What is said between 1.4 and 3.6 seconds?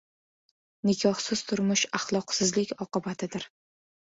turmush axloqsizlik oqibatidir.